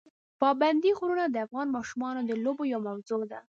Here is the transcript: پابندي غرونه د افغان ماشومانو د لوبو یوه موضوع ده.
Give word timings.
پابندي 0.41 0.91
غرونه 0.99 1.25
د 1.29 1.35
افغان 1.45 1.67
ماشومانو 1.75 2.21
د 2.25 2.31
لوبو 2.43 2.63
یوه 2.73 2.83
موضوع 2.89 3.21
ده. 3.31 3.39